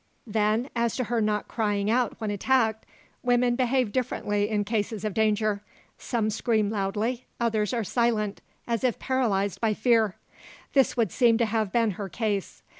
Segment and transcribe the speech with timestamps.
[0.25, 2.87] "Then, as to her not crying out when attacked,
[3.21, 5.61] women behave differently in cases of danger.
[5.99, 10.15] Some scream loudly, others are silent, as if paralysed by fear.
[10.73, 12.63] This would seem to have been her case.